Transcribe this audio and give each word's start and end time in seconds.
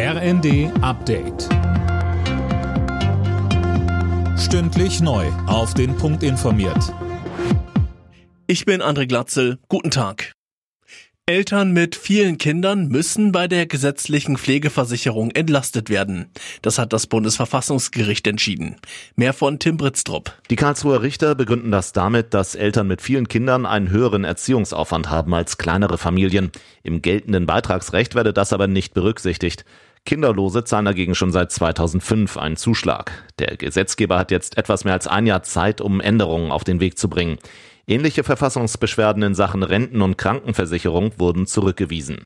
RND 0.00 0.70
Update. 0.80 1.48
Stündlich 4.38 5.00
neu. 5.00 5.26
Auf 5.48 5.74
den 5.74 5.96
Punkt 5.96 6.22
informiert. 6.22 6.94
Ich 8.46 8.64
bin 8.64 8.80
André 8.80 9.08
Glatzel. 9.08 9.58
Guten 9.68 9.90
Tag. 9.90 10.34
Eltern 11.26 11.72
mit 11.72 11.94
vielen 11.94 12.38
Kindern 12.38 12.88
müssen 12.88 13.32
bei 13.32 13.48
der 13.48 13.66
gesetzlichen 13.66 14.38
Pflegeversicherung 14.38 15.32
entlastet 15.32 15.90
werden. 15.90 16.30
Das 16.62 16.78
hat 16.78 16.94
das 16.94 17.06
Bundesverfassungsgericht 17.06 18.26
entschieden. 18.28 18.76
Mehr 19.16 19.34
von 19.34 19.58
Tim 19.58 19.76
Britztrup. 19.76 20.32
Die 20.48 20.56
Karlsruher 20.56 21.02
Richter 21.02 21.34
begründen 21.34 21.70
das 21.70 21.92
damit, 21.92 22.32
dass 22.32 22.54
Eltern 22.54 22.86
mit 22.86 23.02
vielen 23.02 23.28
Kindern 23.28 23.66
einen 23.66 23.90
höheren 23.90 24.24
Erziehungsaufwand 24.24 25.10
haben 25.10 25.34
als 25.34 25.58
kleinere 25.58 25.98
Familien. 25.98 26.50
Im 26.82 27.02
geltenden 27.02 27.44
Beitragsrecht 27.44 28.14
werde 28.14 28.32
das 28.32 28.54
aber 28.54 28.66
nicht 28.66 28.94
berücksichtigt. 28.94 29.66
Kinderlose 30.08 30.64
zahlen 30.64 30.86
dagegen 30.86 31.14
schon 31.14 31.32
seit 31.32 31.52
2005 31.52 32.38
einen 32.38 32.56
Zuschlag. 32.56 33.12
Der 33.38 33.58
Gesetzgeber 33.58 34.18
hat 34.18 34.30
jetzt 34.30 34.56
etwas 34.56 34.84
mehr 34.84 34.94
als 34.94 35.06
ein 35.06 35.26
Jahr 35.26 35.42
Zeit, 35.42 35.82
um 35.82 36.00
Änderungen 36.00 36.50
auf 36.50 36.64
den 36.64 36.80
Weg 36.80 36.96
zu 36.96 37.10
bringen. 37.10 37.36
Ähnliche 37.86 38.24
Verfassungsbeschwerden 38.24 39.22
in 39.22 39.34
Sachen 39.34 39.62
Renten- 39.62 40.00
und 40.00 40.16
Krankenversicherung 40.16 41.12
wurden 41.18 41.46
zurückgewiesen. 41.46 42.22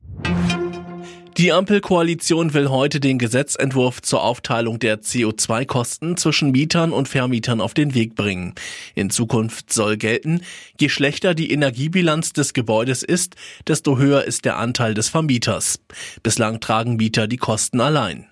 Die 1.43 1.51
Ampelkoalition 1.51 2.55
will 2.55 2.71
heute 2.71 3.01
den 3.01 3.19
Gesetzentwurf 3.19 4.01
zur 4.01 4.23
Aufteilung 4.23 4.79
der 4.79 5.03
CO2-Kosten 5.03 6.17
zwischen 6.17 6.53
Mietern 6.53 6.93
und 6.93 7.09
Vermietern 7.09 7.61
auf 7.61 7.75
den 7.75 7.95
Weg 7.95 8.15
bringen. 8.15 8.55
In 8.95 9.11
Zukunft 9.11 9.73
soll 9.73 9.97
gelten, 9.97 10.43
je 10.79 10.89
schlechter 10.89 11.35
die 11.35 11.51
Energiebilanz 11.51 12.33
des 12.33 12.53
Gebäudes 12.53 13.03
ist, 13.03 13.35
desto 13.67 13.99
höher 13.99 14.23
ist 14.23 14.45
der 14.45 14.57
Anteil 14.57 14.95
des 14.95 15.09
Vermieters. 15.09 15.81
Bislang 16.23 16.61
tragen 16.61 16.95
Mieter 16.95 17.27
die 17.27 17.39
Kosten 17.39 17.81
allein. 17.81 18.29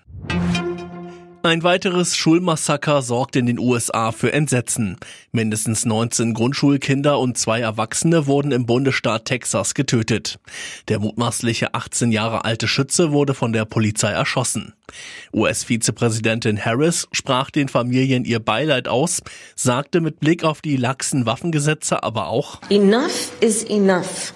Ein 1.43 1.63
weiteres 1.63 2.15
Schulmassaker 2.15 3.01
sorgt 3.01 3.35
in 3.35 3.47
den 3.47 3.57
USA 3.57 4.11
für 4.11 4.31
Entsetzen. 4.31 4.97
Mindestens 5.31 5.85
19 5.85 6.35
Grundschulkinder 6.35 7.17
und 7.17 7.35
zwei 7.35 7.61
Erwachsene 7.61 8.27
wurden 8.27 8.51
im 8.51 8.67
Bundesstaat 8.67 9.25
Texas 9.25 9.73
getötet. 9.73 10.37
Der 10.87 10.99
mutmaßliche 10.99 11.73
18 11.73 12.11
Jahre 12.11 12.45
alte 12.45 12.67
Schütze 12.67 13.11
wurde 13.11 13.33
von 13.33 13.53
der 13.53 13.65
Polizei 13.65 14.11
erschossen. 14.11 14.73
US-Vizepräsidentin 15.33 16.63
Harris 16.63 17.07
sprach 17.11 17.49
den 17.49 17.69
Familien 17.69 18.23
ihr 18.23 18.39
Beileid 18.39 18.87
aus, 18.87 19.21
sagte 19.55 19.99
mit 19.99 20.19
Blick 20.19 20.43
auf 20.43 20.61
die 20.61 20.77
laxen 20.77 21.25
Waffengesetze 21.25 22.03
aber 22.03 22.27
auch 22.27 22.61
Enough 22.69 23.31
is 23.41 23.63
enough. 23.63 24.33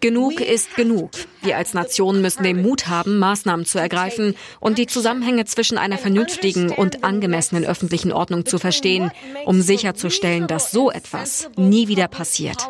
Genug 0.00 0.40
ist 0.40 0.74
genug. 0.74 1.10
Wir 1.42 1.58
als 1.58 1.74
Nation 1.74 2.22
müssen 2.22 2.44
den 2.44 2.62
Mut 2.62 2.88
haben, 2.88 3.18
Maßnahmen 3.18 3.66
zu 3.66 3.78
ergreifen 3.78 4.34
und 4.58 4.78
die 4.78 4.86
Zusammenhänge 4.86 5.44
zwischen 5.44 5.76
einer 5.76 5.98
vernünftigen 5.98 6.70
und 6.70 7.04
angemessenen 7.04 7.66
öffentlichen 7.66 8.10
Ordnung 8.10 8.46
zu 8.46 8.58
verstehen, 8.58 9.10
um 9.44 9.60
sicherzustellen, 9.60 10.46
dass 10.46 10.70
so 10.70 10.90
etwas 10.90 11.50
nie 11.56 11.88
wieder 11.88 12.08
passiert. 12.08 12.66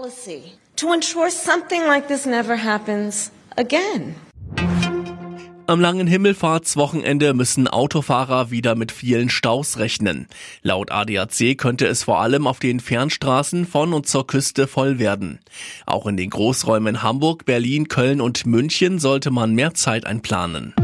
Am 5.66 5.80
langen 5.80 6.06
Himmelfahrtswochenende 6.06 7.32
müssen 7.32 7.68
Autofahrer 7.68 8.50
wieder 8.50 8.74
mit 8.74 8.92
vielen 8.92 9.30
Staus 9.30 9.78
rechnen. 9.78 10.26
Laut 10.60 10.92
ADAC 10.92 11.56
könnte 11.56 11.86
es 11.86 12.02
vor 12.02 12.20
allem 12.20 12.46
auf 12.46 12.58
den 12.58 12.80
Fernstraßen 12.80 13.66
von 13.66 13.94
und 13.94 14.06
zur 14.06 14.26
Küste 14.26 14.66
voll 14.66 14.98
werden. 14.98 15.38
Auch 15.86 16.06
in 16.06 16.18
den 16.18 16.28
Großräumen 16.28 17.02
Hamburg, 17.02 17.46
Berlin, 17.46 17.88
Köln 17.88 18.20
und 18.20 18.44
München 18.44 18.98
sollte 18.98 19.30
man 19.30 19.54
mehr 19.54 19.72
Zeit 19.72 20.04
einplanen. 20.04 20.74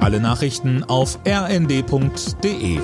Alle 0.00 0.20
Nachrichten 0.20 0.84
auf 0.84 1.18
rnd.de 1.26 2.80